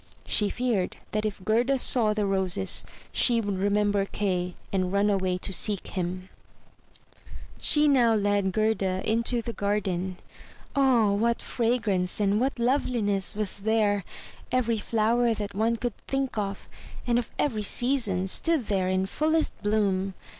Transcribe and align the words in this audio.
She 0.25 0.49
feared 0.49 0.97
that 1.11 1.25
if 1.27 1.45
Gerda 1.45 1.77
saw 1.77 2.11
the 2.15 2.25
roses, 2.25 2.83
she 3.11 3.39
would 3.39 3.59
remember 3.59 4.05
Kay 4.07 4.55
and 4.73 4.91
run 4.91 5.11
away 5.11 5.37
to 5.37 5.53
seek 5.53 5.89
him. 5.89 6.27
3". 6.27 6.27
MY 6.27 6.27
BOOK 6.27 7.21
HOUSE 7.59 7.65
She 7.67 7.87
now 7.87 8.15
led 8.15 8.51
Gerda 8.51 9.03
into 9.07 9.43
the 9.43 9.53
garden. 9.53 10.17
O, 10.75 11.13
what 11.13 11.39
fragrance 11.39 12.19
and 12.19 12.39
what 12.41 12.57
loveliness 12.57 13.35
was 13.35 13.59
there! 13.59 14.03
Every 14.51 14.79
flower 14.79 15.35
that 15.35 15.53
one 15.53 15.75
could 15.75 15.95
think 16.07 16.35
of, 16.35 16.67
and 17.05 17.19
of 17.19 17.29
every 17.37 17.61
season, 17.61 18.25
stood 18.25 18.69
there 18.69 18.89
in 18.89 19.05
fullest 19.05 19.53
bloom. 19.61 20.15